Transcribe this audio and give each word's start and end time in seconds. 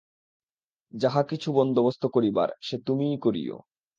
যাহা-কিছু 0.93 1.49
বন্দোবস্ত 1.53 2.03
করিবার, 2.05 2.49
সে 2.61 2.75
তুমিই 2.85 3.17
করিয়ো। 3.17 3.57